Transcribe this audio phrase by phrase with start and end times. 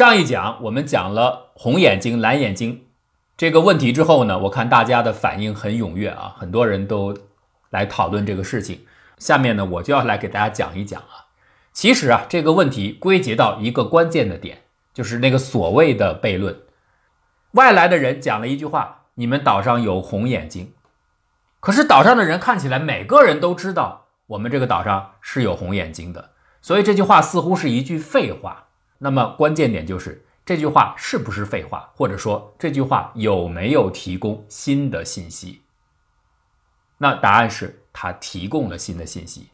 [0.00, 2.86] 上一讲我们讲了红眼睛、蓝眼睛
[3.36, 7.14] 这个问题之后呢，我看大家的反应很踊跃啊，很多人都
[7.68, 8.86] 来讨论这个事情。
[9.18, 11.28] 下面呢，我就要来给大家讲一讲啊。
[11.74, 14.62] 其实啊，这个问题归结到一个关键的点，
[14.94, 16.58] 就是那个所谓的悖论。
[17.50, 20.72] 外来的人讲了一句话：“你们岛上有红眼睛。”
[21.60, 26.30] 可是岛上的人看起来每个人都知道我们这个岛上是有红眼睛的，
[26.62, 28.68] 所以这句话似乎是一句废话。
[29.02, 35.62] 那么关键点就是这句话是不是废话，或者说这句话有没有提供新的信息？
[36.98, 39.48] 那答案是他提供了新的信息。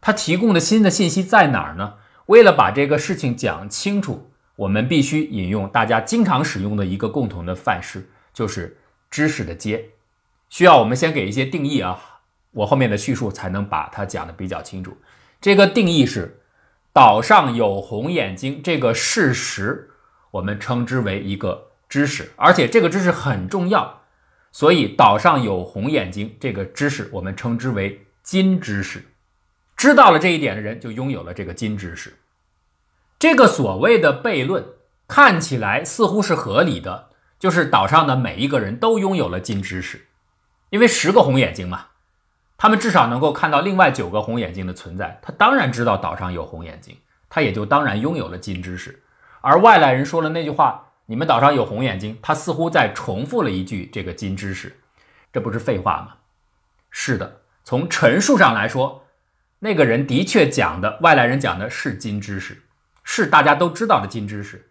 [0.00, 1.94] 他提供的新的信息在哪儿呢？
[2.26, 9.90] 为了把这个事情讲清楚，我们必须引用大家经常使用的一个共同的范式，就是知识的阶。
[10.48, 12.20] 需要我们先给一些定义啊，
[12.52, 14.96] 我后面的叙述才能把它讲的比较清楚。
[15.40, 16.40] 这个定义是：
[16.96, 19.90] 岛上有红眼睛这个事实，
[20.30, 24.00] 我们称之为一个知识，而且这个知识很重要，
[24.50, 29.04] 所以岛上有红眼睛这个知识，我们称之为金知识。
[29.76, 32.16] 知道了这一点的人，就拥有了这个金知识。
[33.18, 34.64] 这个所谓的悖论
[35.06, 40.06] 看起来似乎是合理的，就是岛上的每一个人都拥有了金知识。
[40.70, 41.88] 因为十个红眼睛嘛，
[42.58, 45.20] 他们至少能够看到另外九个红眼睛的存在。
[45.22, 46.96] 他当然知道岛上有红眼睛，
[47.28, 49.02] 他也就当然拥有了金知识。
[49.40, 54.80] 而外来人说了那句话：“你们岛上有红眼睛。”他似乎在重复了一句这个金知识，
[55.32, 56.14] 这不是废话吗？
[56.90, 59.04] 是的，从陈述上来说，
[59.58, 62.62] 那个人的确讲的外来人讲的是金知识，
[63.04, 64.70] 是大家都知道的金知识。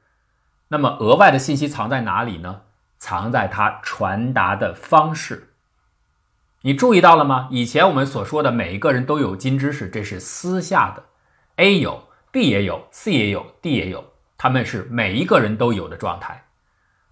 [0.70, 2.64] 那么额外的信息藏在哪里呢？
[2.97, 5.52] 藏在他传达的方式。
[6.66, 7.47] 你注意到了吗？
[7.52, 11.03] 以前我们所说的每一个人都有金知识，这是私下的
[11.58, 14.03] ，A 有，B 也有，C 也有，D 也有，
[14.35, 16.43] 他们是每一个人都有的状态。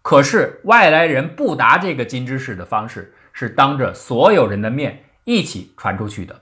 [0.01, 6.41] 可是外来人不达这个金知识的方式，是当着所有人的面一起传出去的。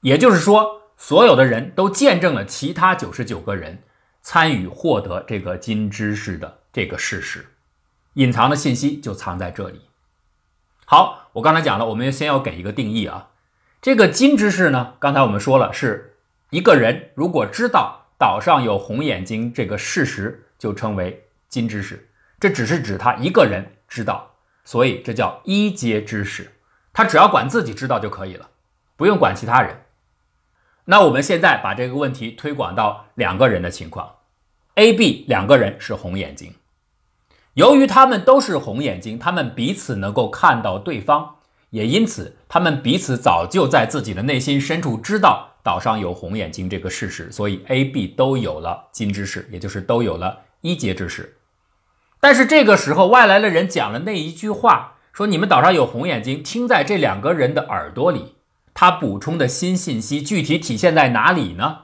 [0.00, 3.82] 也就是说，所有的人都见证了其他九十九个人
[4.22, 7.44] 参与获得这个金知识的这个事实，
[8.14, 9.82] 隐藏的信息就藏在这里。
[10.86, 13.30] 好，我刚才讲了，我们先要给一个定义啊。
[13.80, 16.16] 这个金知识呢，刚才我们说了，是
[16.50, 22.10] 一个人如果知道岛上有红眼睛这个事实，就称为金知识。
[22.38, 24.34] 这只是指他一个人知道，
[24.64, 26.50] 所以这叫一阶知识。
[26.92, 28.50] 他只要管自己知道就可以了，
[28.96, 29.82] 不用管其他人。
[30.84, 34.16] 那我们现在把这个问题推广到两个人的情况
[34.74, 36.54] ，A、B 两个人是红眼睛。
[37.54, 41.36] 由于他们都是红眼睛，他们彼此能够看到对方，
[41.70, 51.36] 也因此他们彼此早就在自己的内心深处知道岛上有红眼睛这个事实，所以 A、B 都有了金知识，也就是都有了一阶知识。
[52.18, 58.34] 但是这个时候，外来的人讲了那一句话，说你们岛上有红眼睛，听在这两个人的耳朵里，
[58.74, 61.82] 他补充的新信息具体体现在哪里呢？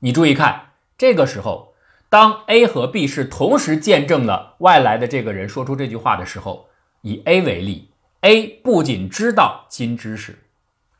[0.00, 1.73] 你注意看，这个时候。
[2.14, 6.68] 当 A 和 B 是同时见证了外来的这个人说出这句话的时候，
[7.00, 10.38] 以 A 为例，A 不仅知道金知识，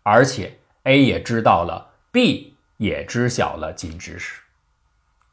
[0.02, 4.40] 而且 A 也知道了 B 也知晓了金知识。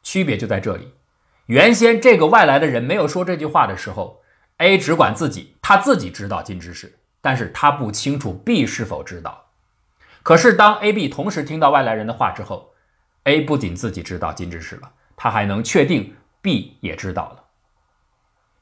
[0.04, 0.92] 区别就在这里。
[1.46, 4.22] 原先这个外来的人没有说这句话的时候
[4.58, 9.46] ，A 只管自己，他自己知道金知识，但是他不清楚 B 是否知道。
[10.22, 12.72] 可是当 A、B 同时听到外来人的话之后
[13.24, 14.92] ，A 不仅自己知道金知识了。
[15.22, 17.44] 他还能确定 B 也知道了。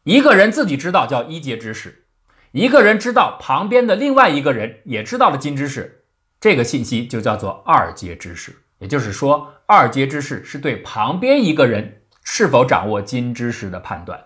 [0.03, 2.05] 一个人自己知道叫一阶知识，
[2.53, 6.05] 一个人知道旁边的另外一个人也知道了金知识，
[6.39, 8.55] 这个信息就叫做二阶知识。
[8.77, 14.23] 也就是说，二阶知识是对旁边一个人是否掌握金知识的判断。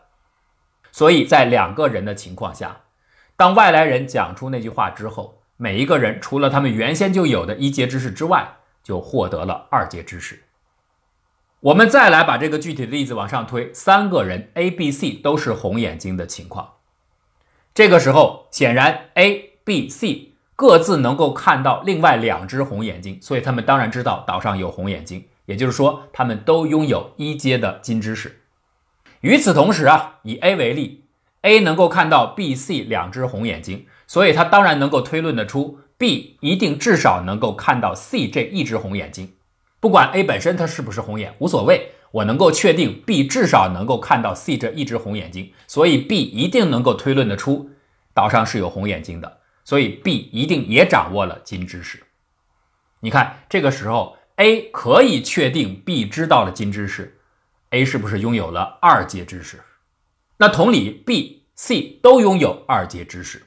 [0.91, 2.81] 所以在两个人的情况下，
[3.37, 10.43] 当外来人讲出那句话之后，每一个人除了他们原先就有的一阶知识之外，就获得了二阶知识。
[11.65, 16.75] 我们再来把这个具体的例子往上推，三个人 A、B、C 都是红眼睛的情况。
[17.73, 25.25] 这个时候，显然 A、B、C 各自能够看到另外两只红眼睛，所以他们当然知道岛上有红眼睛。
[25.47, 28.43] 也就是说，他们都拥有一阶的金知识。
[29.23, 31.05] 与此同时啊，以 A 为例
[31.41, 39.34] ，A 能够看到 B、C 两只红眼睛，所以他当然能够推论得出 B 一定至少能够看到 C 这一只红眼睛。
[39.85, 47.69] 不管 A 本身它是不是红眼无所谓，我能够确定 B 至少能够看到 C 这一只红眼睛，所以 B 一定能够推论得出
[48.15, 52.03] 岛上是有红眼睛的，所以 B 一定也掌握了金知识。
[53.01, 57.19] 你看这个时候 A 可以确定 B 知道了金知识
[57.69, 59.61] A 是不是拥有了二阶知识？
[60.39, 63.43] 那同理，B、C 都拥有二阶知识。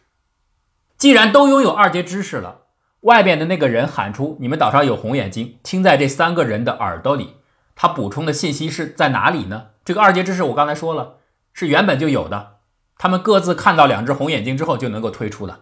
[0.99, 2.66] 既然都拥有二阶知识了，
[3.07, 7.37] 外边的那个人喊出“你们岛上有红眼睛”，听在这三个人的耳朵里，
[7.73, 9.67] 他补充的信息是在哪里呢？
[9.85, 11.19] 这个二阶知识我刚才说了，
[11.53, 12.57] 是原本就有的。
[12.97, 15.61] 他们各自看到两只红眼睛之后就能够推出了。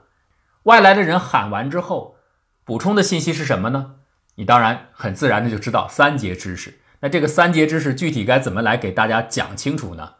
[0.64, 2.16] 外来的人喊完之后，
[2.64, 3.98] 补充的信息是什么呢？
[4.38, 6.80] 你当然很自然的就知道三阶知识。
[7.02, 10.14] 那这个三阶知识具体该怎么来给大家讲清楚呢？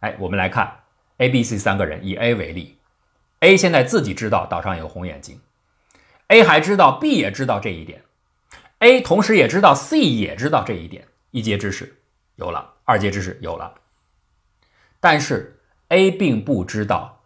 [0.00, 0.78] 哎，我们来看
[1.18, 2.78] A、B、C 三个人，以 A 为例
[3.40, 5.38] ，A 现在自己知道岛上有红眼睛
[6.32, 8.02] ，A 还知道 B 也知道这一点
[8.78, 11.94] ，A 同时也知道 C 也知道这一点，一阶知识
[12.36, 13.74] 有了，二阶知识有了，
[14.98, 17.20] 但是 A 并不知道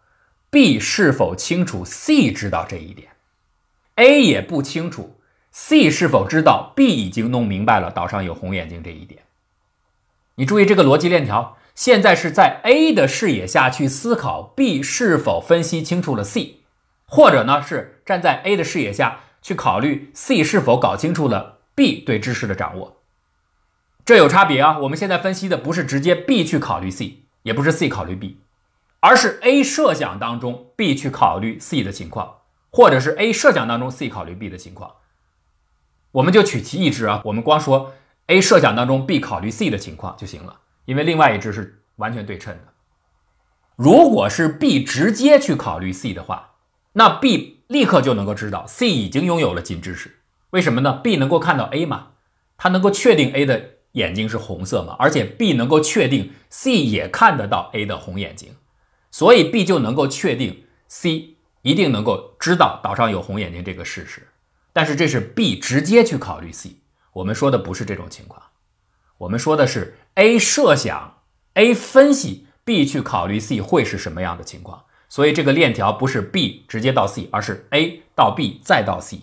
[0.49, 3.07] B 是否清楚 C 知道这一点
[3.95, 5.13] ，A 也不清楚。
[5.51, 9.23] C 是否知道 B 已经弄明白了岛上有红眼睛这一点？
[10.35, 16.56] 你注意这个逻辑链条，现在是在 A 的视野下去思考 B 是否分析清楚了 C，
[17.07, 22.97] 或者呢是站在 A 的视野下去考虑 C 是否搞清楚了 B 对知识的掌握。
[24.05, 24.79] 这有差别啊！
[24.79, 28.39] 我们现在分析的不是直接 B 去考虑 C，也不是 C 考虑 B，
[29.01, 32.37] 而是 A 设想当中 B 去考虑 C 的情况，
[32.69, 34.93] 或者是 A 设想当中 C 考虑 B 的情况。
[36.11, 37.93] 我们就取其一支啊，我们光说
[38.27, 42.73] A 设想当中 B 考虑 C 的情况就行了，因为另外一支是完全对称的。
[43.75, 46.51] 如果是 B 直接去考虑 C 的话，
[46.97, 50.15] 那 B 立刻就能够知道 C 已经拥有了金知识。
[50.49, 52.13] 为什么呢？B 能够看到 A 嘛，
[52.57, 58.55] 他能够确定 A 的眼睛是红色嘛，而且 B 能够确定 C 也看得到 A 的红眼睛，
[59.11, 64.27] 所以 B 就能够确定 C 一定能够知道岛上有红眼睛这个事实。
[64.73, 66.77] 但是这是 B 直接去考虑 C，
[67.13, 68.41] 我们说的不是这种情况，
[69.19, 71.19] 我们说的是 A 设想
[71.53, 74.85] ，A 分析 B 去考虑 C 会是什么样的情况。
[75.09, 79.21] 所以这个链条不是 B 直接到 C，而是 A 到 B 再到 C。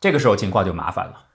[0.00, 1.26] 这个时候情况就麻烦了，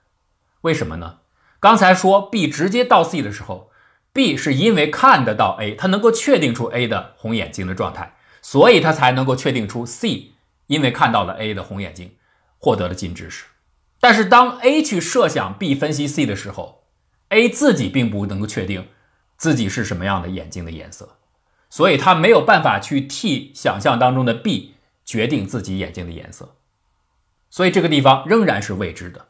[0.62, 1.20] 为什么呢？
[1.60, 3.72] 刚才说 B 直接到 C 的时候
[4.14, 10.32] ，B 是因为看得到 A，它能够确定出 A 的红眼睛的状态，所以它才能够确定出 C
[10.68, 12.16] 因为看到了 A 的红眼睛。
[12.62, 13.46] 获得了金知识，
[14.02, 16.84] 但是当 A 去设想 B 分析 C 的时候
[17.30, 18.90] ，A 自己并不能够确定
[19.38, 21.19] 自己是什么样的眼睛的颜色，
[21.70, 24.74] 所以他没有办法去替想象当中的 B
[25.06, 26.56] 决定自己眼睛的颜色，
[27.50, 29.28] 所以这个地方仍然是未知的。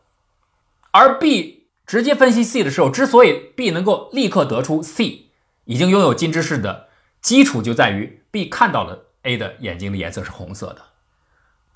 [0.91, 5.25] 而 B 直接分析 C 的时候，之所以 B 能够立刻得出 C
[5.65, 6.87] 已经拥有金知识的
[7.21, 10.81] 基础，就在于 B 看到了 A 的眼睛的颜色是红色的。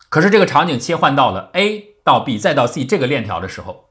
[0.10, 3.90] 可是这个场景切换到了 A 到 B 再到 C 这个链条的时候，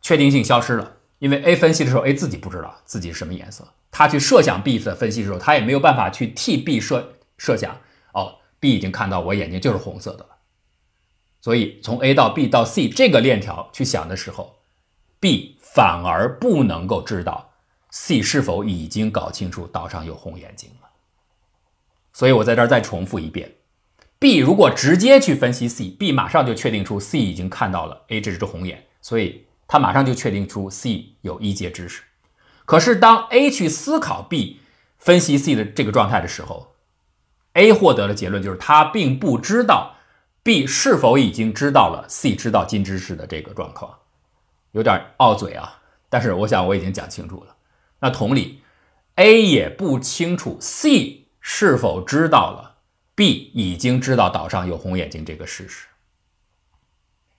[0.00, 0.96] 确定性消失了。
[1.20, 7.76] 因为 A 分析的时候，A 自己不知道自己是什么颜色，他去设想 B 的分析的时候，他也没有办法去替 B 设设想。
[8.12, 10.26] 哦，B 已经看到我眼睛就是红色的了。
[11.40, 14.56] 所以从 A 到 B 到 C 这个链条去想的时候
[15.20, 17.52] ，B 反而不能够知道
[17.90, 20.88] C 是否已经搞清楚岛上有红眼睛了。
[22.12, 23.56] 所以我在这儿再重复一遍。
[24.18, 32.02] B 如果直接去分析 C，B 马上就确定出 C 已经看到了 A 这只红眼，所以他马上就确定出 C 有一阶知识。
[32.64, 34.58] 可是当 A 去思考 B
[34.98, 36.74] 分析 C 的这个状态的时候
[37.52, 39.94] ，A 获得的结论就是他并不知道
[40.42, 43.96] B 是否已经知道了 C 知道金知识的这个状况，
[44.72, 45.80] 有点拗嘴啊。
[46.08, 47.54] 但是我想我已经讲清楚了。
[48.00, 48.62] 那同理
[49.14, 52.78] ，A 也不清楚 C 是否知道了。
[53.14, 55.86] B 已经知道岛上有红眼睛这个事实，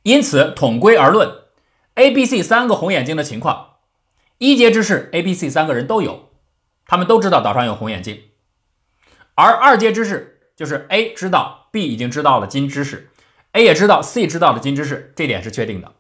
[0.03, 1.29] 因此统归而论
[1.95, 3.75] ，A、B、C 三个红眼睛的情况，
[4.37, 6.29] 一阶知识 A、B、C 三个人都有，
[6.85, 8.23] 他们都知道岛上有红眼睛。
[9.35, 13.09] 而二阶知识就是 A 知道 B 已经知道了金知识
[13.53, 15.93] ，A 也知道 C 知道了金知识，这点是确定的。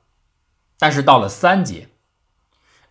[0.77, 1.89] 但是到了三阶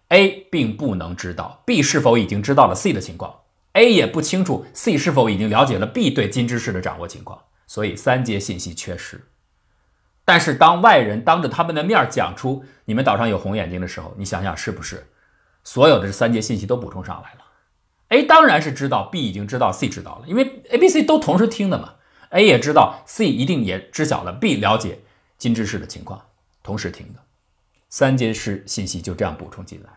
[0.08, 3.40] ，A 并不能知道 B 是否已经知道了 C 的情况。
[3.74, 9.29] A 也不清楚 C 是否已经了解了 B 对金知识的掌握情况，所以三阶信息缺失。
[10.30, 15.08] 但是当外人当着他们的面讲出你们岛上有红眼睛的时候，你想想是不是
[15.64, 17.40] 所有的这三阶信息都补充上来了
[18.10, 21.94] ？A 当然是知道 B 已经知道 C 知道了，因为 A、B、C 都同时听的嘛。
[22.28, 25.00] A 也知道 C 一定也知晓了 B 了解
[25.36, 26.26] 金知识的情况，
[26.62, 27.18] 同时听的，
[27.88, 29.96] 三阶是信息就这样补充进来了。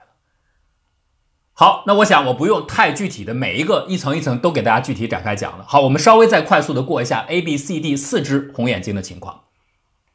[1.54, 5.63] 好，那我想我不用太具体的每一个一层一层都给大家具体展开讲了。
[5.68, 9.42] 好，我们稍微再快速的过一下 A、B、C、D 四只红眼睛的情况。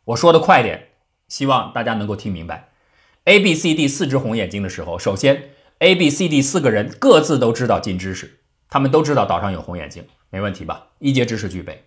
[0.09, 0.89] 我说的快点，
[1.29, 2.71] 希望大家能够听明白。
[3.25, 5.51] A、B、C、D 四只红眼睛的时候，首先
[5.81, 8.39] A、B、C、D 四个人各自都知道金知识，
[8.71, 10.87] 他们都知道岛上有红眼睛，没问题吧？
[10.99, 11.85] 一阶知识具备。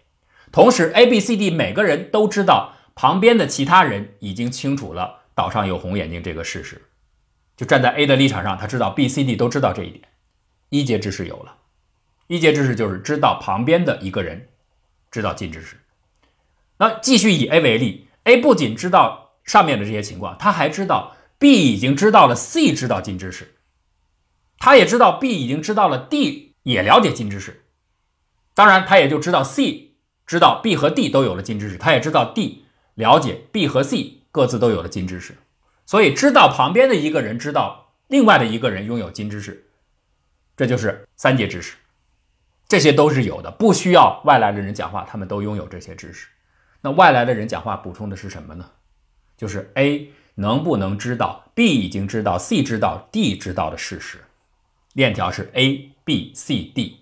[0.51, 6.79] 同时，A、B、C、D 每个人都知道旁边的其他人已经清楚了岛上有红眼睛这个事实，
[7.57, 10.03] 就站在 A 的立场上，他知道 B、C、D 都知道这一点，
[10.69, 11.55] 一阶知识有了。
[12.27, 14.49] 一阶知识就是知道旁边的一个人
[15.09, 15.75] 知道金知识。
[16.77, 23.55] 那继续以 A 为例，A 不仅知道上面的这些情况，他还知道 B 已经知道了 C 知道金知识。
[24.59, 27.63] 他也知道 B 已经知道了，D 也了解金知识，
[28.53, 29.95] 当然他也就知道 C
[30.27, 35.35] 知道 B 和 D 都有了金知识，他也知道 D 了解 B 和 C 各自都有了金知识，
[35.87, 39.65] 所以知道旁边的一个人知道另外的一个人拥有金知识，
[40.55, 41.75] 这就是三阶知识，
[42.67, 46.27] 这些都是有的，不需要外来的人讲话，他们都拥有这些知识。
[46.81, 48.71] 那外来的人讲话补充的是什么呢？
[49.37, 54.19] 就是 A 能不能知道 B 已经知道 C 知道 D 知道的事实。
[54.93, 57.01] 链条是 A B C D，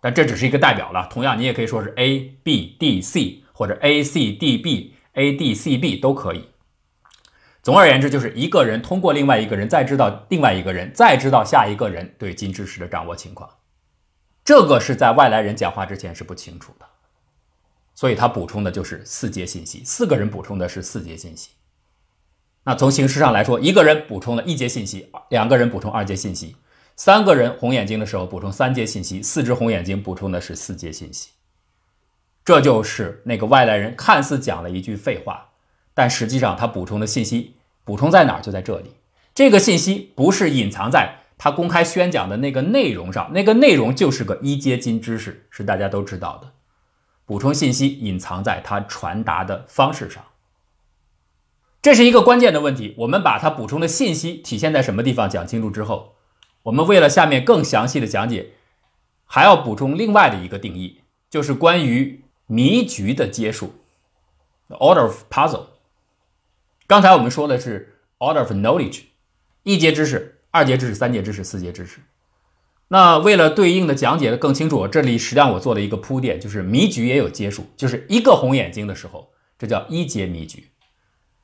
[0.00, 1.08] 但这只是一个代表了。
[1.10, 6.50] 同样，你也可以说是 A B D C 或者 A C D B A D C B 都可以。
[7.62, 13.50] 总而言之，就是一个人通过另外一个人再知道另外一个人，再知道下一个人对金知识的掌握情况。
[14.44, 16.86] 这个是在外来人讲话之前是不清楚的，
[17.96, 19.82] 所以他补充的就是四阶信息。
[19.84, 21.50] 四个人补充的是四阶信息。
[22.62, 26.54] 那从形式上来说，一个人补充了一阶信息，两个人补充二阶信息。
[26.94, 31.30] 三个人红眼睛的时候补充三阶信息，四只红眼睛补充的是四阶信息。
[32.44, 35.48] 这就是那个外来人看似讲了一句废话，
[35.94, 38.40] 但实际上他补充的信息补充在哪儿？
[38.40, 38.92] 就在这里。
[39.34, 46.52] 这个信息不是隐藏在他公开宣讲的那个内容上，那个内容就是个一阶金知识，是大家都知道的。
[47.26, 50.24] 补充信息隐藏在他传达的方式上，
[51.82, 52.94] 这是一个关键的问题。
[52.98, 56.14] 我们把他补充的信息体现在什么地方讲清楚之后。
[56.62, 58.54] 我们为了下面更详细的讲解，
[59.24, 63.72] 还要补充另外的一个定义，就是关于谜局的阶数
[64.70, 65.66] （order of puzzle）。
[66.88, 69.02] 刚才我们说的是 order of knowledge，
[69.62, 72.00] 一阶知识、二阶知识、三阶知识、四阶知识。
[72.88, 80.60] 那为了对应的讲解的更清楚，这里实际上我做了一个铺垫，就是谜局也有阶数，就是一个红眼睛的时候，这叫一阶谜局；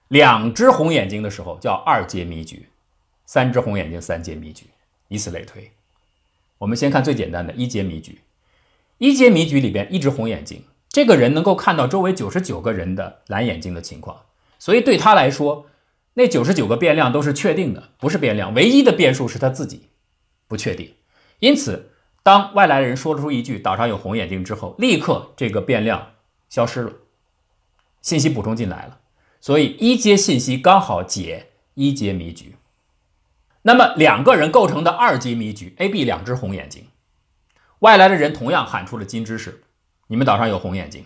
[0.07, 2.59] 两只红眼睛的时候叫二阶谜局；
[3.27, 4.67] 三只红眼睛，三阶谜局。
[5.09, 5.73] 以此类推，
[6.59, 8.21] 我们先看最简单的一阶谜局。
[8.99, 14.23] 一阶谜局里边，一只红眼睛，这个人能够看到周围九十九个人的蓝眼睛的情况，
[14.61, 15.67] 所以对他来说，
[16.15, 18.55] 那九十九个变量都是确定的，不是变量。
[18.55, 19.89] 唯一的变数是他自己
[20.47, 20.95] 不确定。
[21.43, 21.91] 因此，
[22.23, 26.13] 当外来人说出一句“岛上有红眼睛”之后，立刻这个变量
[26.49, 26.93] 消失了，
[28.01, 29.01] 信息补充进来了。
[29.41, 32.55] 所以一阶信息刚好解一阶谜局。
[33.63, 36.87] 那么两个人构成的二阶谜局，A、B 两只红眼睛，
[37.81, 39.65] 外来的人同样喊出了金知识，
[40.07, 41.05] 你们岛上有红眼睛。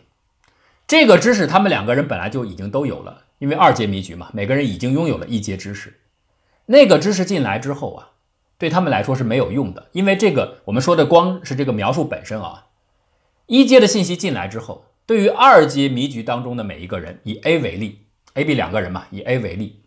[0.87, 5.99] 这个知识他们两个人本来就已经都有了，因为二阶谜局嘛，每个人已经拥有了一阶知识。
[6.67, 8.11] 那个知识进来之后啊，
[8.59, 12.67] 对他们来说是没有用的，因为这个我们说的光是这个描述本身啊。
[13.47, 19.83] 一阶的信息进来之后，对于二阶迷局当中的每一个人，以 A 为例，A、B 两个人嘛，以 A 为例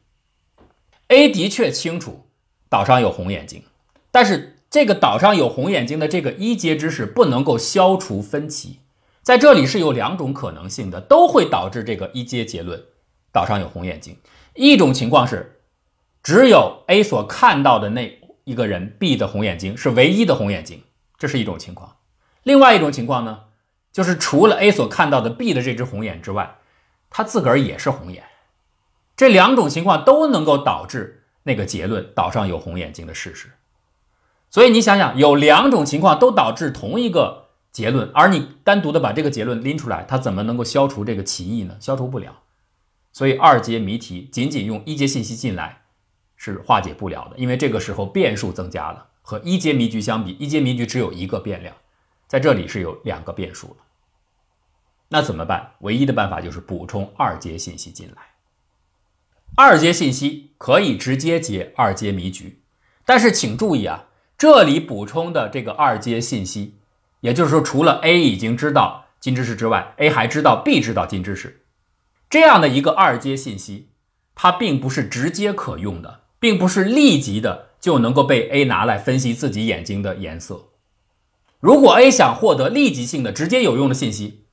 [1.07, 2.25] ，A 的确清楚。
[2.71, 3.63] 岛上有红眼睛，
[4.11, 8.77] 但是这个岛上有红眼睛的这个一阶知识不能够消除分歧，
[9.23, 12.79] 在这里是有两种可能性的，都会导致这个一阶结论
[13.31, 14.17] 岛上有红眼睛。
[14.53, 15.61] 一种情况是，
[16.21, 18.18] 只有 A 所看到的那
[18.49, 20.83] 一个人 B 的红眼睛是唯一的红眼睛，
[21.17, 21.97] 这是一种情况。
[22.43, 23.41] 另外一种情况呢，
[23.93, 26.55] 就是除了 A 所看到的 B 的这只红眼之外，
[27.09, 28.23] 他自个儿也是红眼。
[29.15, 31.15] 这两种情况都能够导致。
[31.43, 33.53] 那个结论，岛上有红眼睛的事实，
[34.51, 41.77] 所以你想想，有两种情况都导致同一个结论，而你单独的把这个结论拎出来，它怎么能够消除这个歧义呢？
[41.79, 42.41] 消除不了。
[43.13, 45.83] 所以二阶谜题仅仅用一阶信息进来
[46.39, 49.05] 是化解不了的，因为这个时候变数增加了。
[49.21, 51.75] 和一阶谜局相比，一阶谜局只有一个变量，
[52.27, 53.75] 在这里是有两个变数了。
[55.09, 55.73] 那怎么办？
[55.81, 58.21] 唯一的办法就是补充二阶信息进来。
[59.55, 62.61] 二阶信息可以直接解二阶谜局，
[63.05, 64.05] 但是请注意啊，
[64.37, 66.77] 这里补充的这个二阶信息，
[67.19, 71.65] 也就是说，除了 A 已经知道金知识之外，A 还知道 B 知道金知识，
[72.29, 73.89] 这样的一个二阶信息，
[74.33, 80.69] 它并不是直接可用的，并不是立即的就能够被 A 拿来分析自己眼睛的颜色。
[81.59, 84.45] 如果 A 想获得立即性的、直接有用的信息，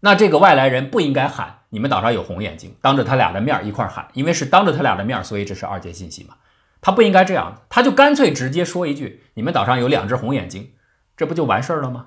[0.00, 1.60] 那这个外来人不应该喊。
[1.70, 6.36] 你们岛上有红眼睛，当着他俩的面一块喊，因为是当着他俩的面，所以这是二阶信息嘛。
[6.80, 10.72] 他不应该这样，他就干脆直接说一句：“你们岛上有两只红眼睛。”
[11.16, 12.06] 这不就完事儿了吗？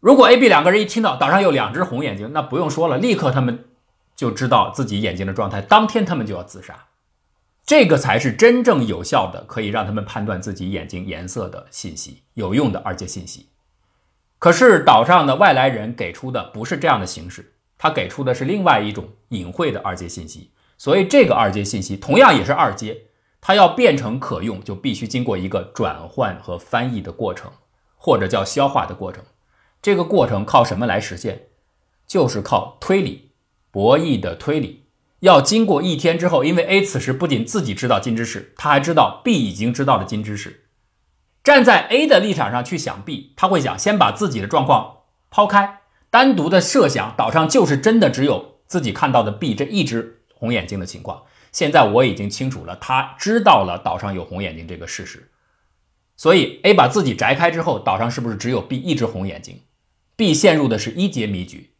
[0.00, 3.64] 如果 A、B 两个人一听到岛上有两只红眼睛，那不用说了，立刻他们
[4.16, 6.86] 就知道自己眼睛的状态，当天他们就要自杀。
[7.68, 13.50] 这个才是真正有效的，可以让他们判断自己眼睛颜色的信息，有用的二阶信息。
[14.38, 20.50] 可是岛上的外来人给出的不是这样的形式，他给出的是另外一种隐晦的二阶信息。
[20.78, 23.02] 所以这个二阶信息同样也是二阶，
[23.38, 27.52] 它要变成可用，就必须经过一个转换和翻译的过程，
[27.96, 29.22] 或者叫消化的过程。
[29.82, 31.48] 这个过程靠什么来实现？
[32.06, 33.32] 就是靠推理，
[33.70, 34.86] 博弈的推理。
[35.20, 40.64] 要经过一天之后，因为 A 此时不仅自己知道金知识，他还知道 B 已经知道了金知识。
[41.42, 44.98] 站在 A 的立场上去想 B，他会想先把自己的状况
[45.30, 51.22] 抛开，单独的设想岛上就是真的只有自己看到的 B 这一只红眼睛的情况。
[51.50, 55.30] 现在我已经清楚了，他知道了岛上有红眼睛这个事实。
[56.16, 59.62] 所以 A 把自己摘开之后，岛上是不是只有 B 一只红眼睛
[60.14, 61.70] ？B 陷入的是一阶迷局，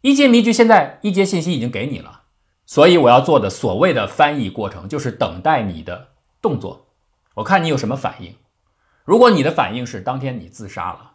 [0.00, 2.22] 一阶迷局现在一阶信息已经给你了。
[2.66, 6.86] 所以我要做的所谓的翻译过程，就是等待你的动作，
[7.34, 8.34] 我看你有什么反应。
[9.04, 11.12] 如果你的反应是当天你自杀了，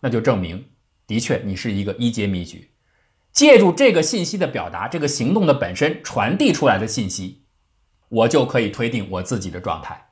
[0.00, 0.66] 那就证明
[1.06, 2.70] 的确你是一个一阶迷局。
[3.32, 7.44] 借助这个信息的表达，这个行动的本身传递出来的信息，
[8.08, 10.08] 我就可以推定我自己的状态。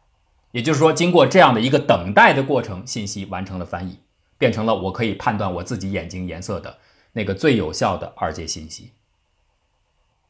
[0.52, 3.98] 也就是说，经过这样的一个等待的过程，信息完成了翻译，
[4.38, 6.78] 变成了我可以判断我自己眼睛颜色的
[7.12, 8.92] 那个最有效的二阶信息。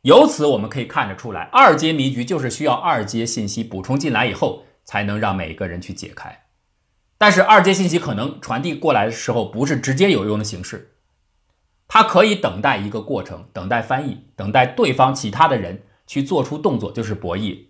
[0.03, 6.45] 由此我们可以看得出来，二阶迷局就是需要二阶信息补充进来以后，才能让每个人去解开。
[7.19, 10.93] 但是二阶信息可能传递过来的时候，不是直接有用的形式，
[11.89, 17.67] 它可以等待一个过程，等待翻译，等待对方其他的人去做出动作，就是博弈，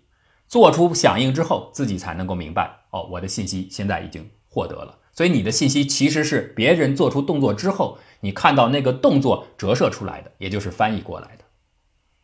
[0.47, 4.99] 做出响应之后，自己才能够明白，哦，我的信息现在已经获得了。
[5.11, 11.43] 所以你的信息其实是别人做出动作之后，你看到那个动作折射出来的，也就是翻译过来的。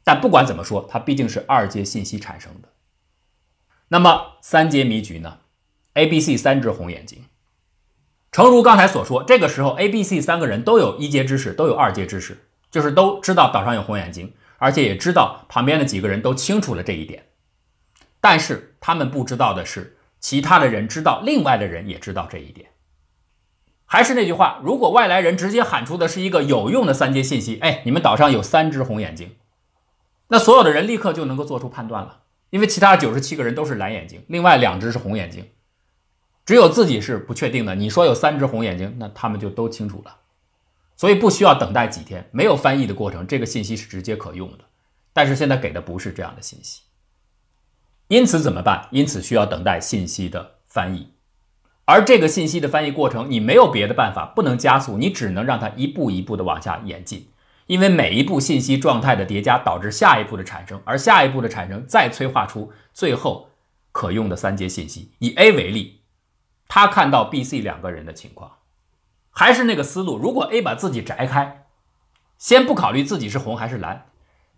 [0.06, 2.70] 但不管怎么说，它毕竟是二阶信息产生的。
[3.90, 5.40] 那么三阶迷局呢
[5.96, 7.26] ？A、B、C 三只红眼睛。
[8.32, 12.38] 诚如刚才所说，这个时候 A、B、C 三个人都有一阶知识，都有二阶知识，
[12.70, 17.26] 就是都知道岛上有红眼睛，而且也知道旁边的几个人都清楚了这一点。
[18.22, 22.70] 但是他们不知道的是，其他的人知道，另外的人也知道这一点。
[23.86, 29.36] 还是那句话，如果外来人直接喊出的是一个有用的三阶信息，哎，你们岛上有三只红眼睛。
[30.28, 35.52] 那所有的人立刻就能够做出判断了，因为其他九十七个人都是蓝眼睛，另外两只是红眼睛，
[36.46, 37.76] 只有自己是不确定的。
[37.76, 40.18] 你说有三只红眼睛，那他们就都清楚了，
[40.98, 44.66] 所以不需要等待几天，没有翻译的过程，这个信息是直接可用的。
[45.14, 46.82] 但是现在给的不是这样的信息，
[48.08, 48.88] 因此怎么办？
[48.92, 51.14] 因此需要等待信息的翻译，
[51.86, 57.30] 而这个信息的翻译过程，你没有别的办法，不能加速，你只能让它一步一步的往下演进。
[57.68, 63.50] 因为每一步信息状态的叠加导致下一步的产生，而下一步的产生再催化出最后
[63.92, 65.12] 可用的三阶信息。
[65.20, 66.02] 以 A 为例，
[66.68, 68.52] 他看到 B、C 两个人的情况，
[69.32, 70.18] 还是那个思路。
[70.18, 71.66] 如果 A 把自己摘开，
[72.38, 74.06] 先不考虑自己是红还是蓝，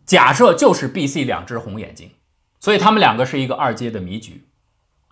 [0.05, 2.11] 假设就是 B、C 两只红眼睛，
[2.59, 4.45] 所以他们两个是一个二阶的迷局。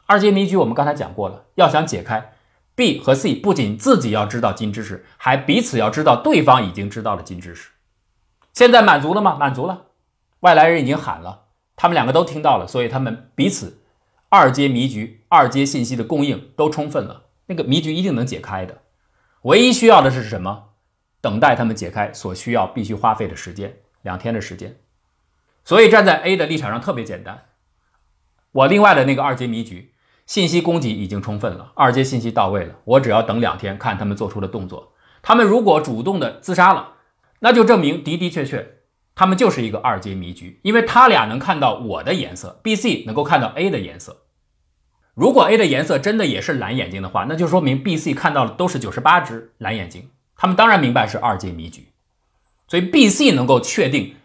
[0.07, 2.33] 二阶迷局我们刚才讲过了，要想解开
[2.75, 7.69] ，B 和 C 不仅自己要知道金知识，还彼此要知道对方已经知道了金知识。
[8.55, 9.35] 现在满足了吗？
[9.35, 9.87] 满足了，
[10.39, 13.81] 外来人已经喊了，他们两个都听到了，所以他们彼此
[14.29, 18.77] 二阶迷局、二阶信息的供应都充分了，那个迷局一定能解开的。
[19.41, 20.69] 唯一需要的是什么？
[21.19, 24.77] 等待他们解开所需要必须花费的时间，两天的时间。
[25.65, 27.47] 所以站在 A 的立场上特别简单，
[28.53, 29.91] 我另外的那个二阶迷局
[30.25, 34.93] 信息供给已经充分了，二阶信息到位了，我只要等两天看他们做出的动作。
[35.21, 36.93] 他们如果主动的自杀了。
[37.45, 38.79] 那就证明的的确确，
[39.13, 44.23] 他们就是一个二阶迷局，因为他俩能看到我的颜色，B、C 能够看到 A 的颜色。
[45.13, 51.89] 如果 A 的颜色真的也是蓝眼睛的话，那就说明 B、C 看到的都是九十八只蓝眼睛，他们当然明白是二阶迷局。
[52.67, 54.15] 所以 B、C 能够确定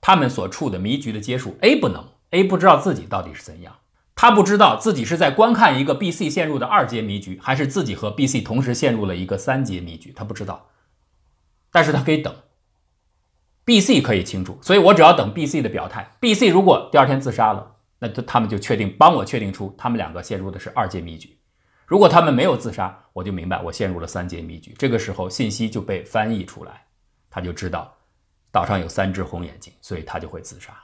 [0.00, 3.76] 他们所处的迷局的阶数，A 不能，A 不知道自己到底是怎样，
[4.14, 10.70] 他不知道自己是在观看一个 B、C 陷入的二阶迷局，还是自己和 B、C 同时陷入了一个三阶迷局，他不知道，
[11.70, 12.34] 但是他可以等。
[13.70, 16.10] B、C 可以清楚，所以我只要等 B、C 的表态。
[16.18, 21.38] B、C 如果第二天自杀了，那他他们就确定帮我确定出他们两个陷入的是二阶迷局。
[21.86, 24.74] 如果他们没有自杀，我就明白我陷入了三阶迷局。
[24.76, 26.82] 这个时候信息就被翻译出来，
[27.30, 27.96] 他就知道
[28.50, 30.76] 岛上有三只红眼睛，所以他就会自杀。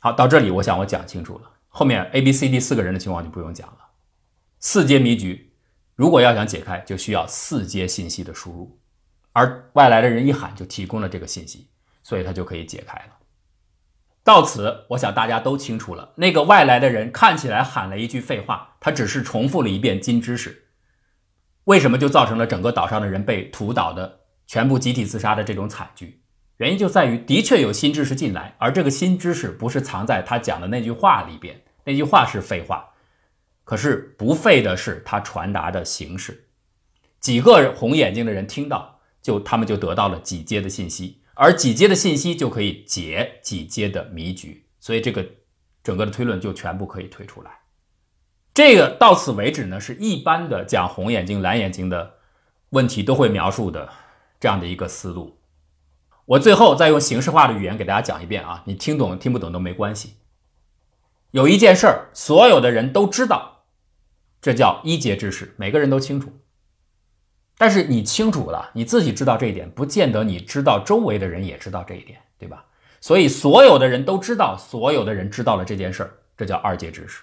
[0.00, 1.50] 好，到这里我想我讲清楚了。
[1.68, 3.78] 后面 A、B、C、D 四个人的情况就不用讲了。
[4.60, 5.50] 四阶迷局，
[5.94, 8.78] 如果要想解开，就需要四阶信息的输入，
[9.32, 11.70] 而外来的人一喊就提供了这个信息，
[12.06, 13.16] 所以他就可以解开了。
[14.22, 16.12] 到此，我想大家都清楚了。
[16.14, 20.66] 那个外来的人看起来喊了一句废话，他只是重复了一遍金知识。
[21.64, 26.22] 为什么就造成了整个岛上的人被屠岛的全部集体自杀的这种惨剧？
[26.58, 32.90] 原因就在于，的确有新知识进来，而这个新知识不是藏在他讲的那句话里边，那句话是废话。
[33.64, 36.46] 可是不废的是他传达的形式。
[37.18, 45.24] 几个红眼睛的人听到，就他们就得到了几阶的信息，而几阶的信息就可以解几阶的迷局，所以这个
[45.84, 47.50] 整个的推论就全部可以推出来。
[48.54, 52.14] 这个到此为止呢，是一般的讲红眼睛、蓝眼睛的
[52.70, 53.92] 问题都会描述的
[54.40, 55.38] 这样的一个思路。
[56.24, 60.14] 我最后再用形式化的语言给大家讲一遍啊，你听懂听不懂都没关系。
[61.32, 63.66] 有一件事儿，所有的人都知道，
[64.40, 66.32] 这叫一阶知识，每个人都清楚。
[67.58, 72.64] 但是你清楚了，你自己知道这一点，不见得你知道周围的人也知道这一点，对吧？
[73.00, 77.22] 所以所有的人都知道，所有的人知道了这件事儿，这叫二阶知识。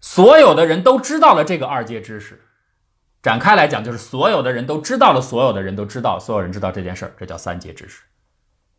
[0.00, 2.42] 所有的人都知道了这个二阶知识，
[3.22, 8.02] 展开来讲，就是所有的人都知道了，所有的人都知道，所有人知道这件事儿，这叫三阶知识。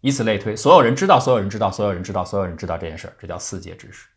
[0.02, 4.08] 以此类推，所有人知道，所有人知道，所有人知道，所有人知道这件事儿，这叫四阶知识。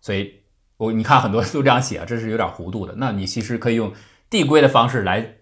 [0.00, 0.40] 所以，
[0.78, 2.94] 我你看很多都这样写啊，这是有点糊涂的。
[2.96, 3.92] 那你其实可以用
[4.30, 5.36] 递归的方式来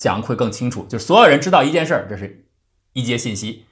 [0.00, 0.84] 讲，会更清楚。
[0.88, 2.48] 就是所有人知道一件事儿，这是
[2.94, 3.66] 一阶信息；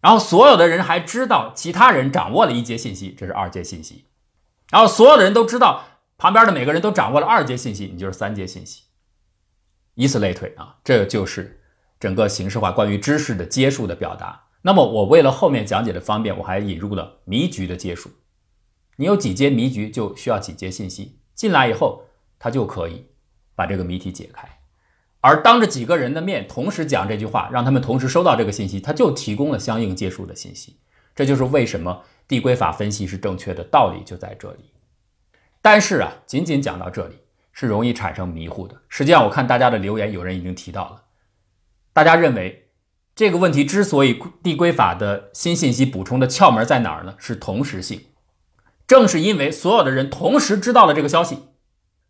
[0.00, 4.06] 然后所有的人还知道其他人掌握了一阶信息，这是二阶信息；
[4.70, 5.84] 然后所有的人都知道。
[6.18, 8.84] 旁边的每个人都掌握了二阶信息，你就是三阶信息，
[9.94, 11.60] 以此类推啊，这就是
[11.98, 14.44] 整个形式化关于知识的阶数的表达。
[14.60, 18.08] 那么我为了后面讲解的方便，我还引入了迷局的阶数。
[18.98, 22.04] 你有几阶迷局，就需要几阶信息进来以后，
[22.38, 23.08] 他就可以
[23.56, 24.48] 把这个谜题解开。
[25.22, 30.76] 而当着几个人的面同时讲这句话，让他们同时收到这个信息，他就提供了相应阶数的信息。
[31.14, 34.72] 这就是为什么递归法分析是正确的道理就在这里。
[35.60, 37.18] 但是啊，仅仅讲到这里
[37.52, 38.74] 是容易产生迷糊的。
[38.88, 41.02] 实际上，我看大家的留言，有人已经提到了，
[41.92, 42.70] 大家认为
[43.14, 47.14] 这个问题之所以递归法的新信息补充的窍门在哪儿呢？
[47.18, 48.06] 是同时性。
[48.88, 51.38] 正是因为所有的人同时知道了这个消息，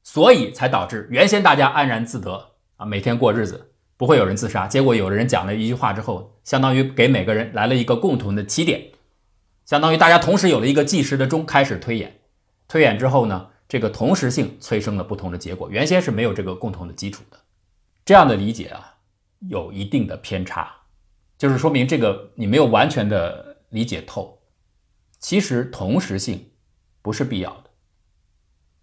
[0.03, 2.52] 所以才导致原先大家安然自得
[2.85, 4.66] 每天过日子，不会有人自杀。
[4.66, 8.90] 结果有的人讲了一句话之后，相当于给每个人来了一个共同的起点，
[9.64, 12.21] 相当于大家同时有了一个计时的钟，开始推演。
[12.68, 15.71] 推演之后呢，这个同时性催生了不同的结果。
[15.71, 17.38] 原先是没有这个共同的基础的，
[18.05, 18.95] 这样的理解啊，
[19.49, 20.71] 有一定的偏差，
[21.37, 24.38] 就是说明这个你没有完全的理解透。
[25.18, 26.51] 其实同时性
[27.03, 27.64] 不是必要的，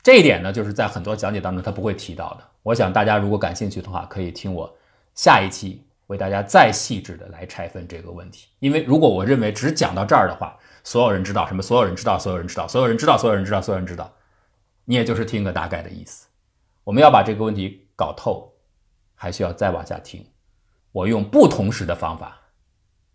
[0.02, 2.48] 这一点呢，就是在很多讲解当中他不会提到的。
[2.64, 4.78] 我想大家如果感兴趣的话，可以听我
[5.16, 8.50] 下一期为大家再细致的来拆分这个问题。
[8.60, 11.62] 因为如果我认为只讲到这儿的话，所有人知道什么？
[11.62, 14.14] 所有人知道，所有人知道，所有人知道，所有人知道，所有人知道。
[14.86, 16.28] 你也就是听个大概的意思。
[16.84, 18.52] 我们要把这个问题搞透，
[19.14, 20.26] 还需要再往下听。
[20.92, 22.40] 我用不同时的方法，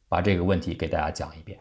[0.09, 1.59] 把这个问题给大家讲一遍。